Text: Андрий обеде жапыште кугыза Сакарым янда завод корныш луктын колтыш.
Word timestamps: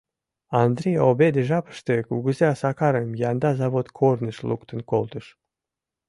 Андрий 0.63 0.99
обеде 1.09 1.41
жапыште 1.49 1.95
кугыза 2.09 2.49
Сакарым 2.61 3.09
янда 3.29 3.51
завод 3.61 3.87
корныш 3.97 4.37
луктын 4.49 4.79
колтыш. 4.91 5.25